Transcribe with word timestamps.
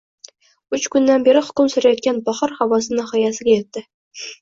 Uch 0.77 0.87
kundan 0.95 1.27
beri 1.27 1.45
hukm 1.51 1.71
surayotgan 1.75 2.25
bahor 2.31 2.59
havosi 2.63 2.99
nihoyasiga 3.01 3.63
etdi 3.63 3.89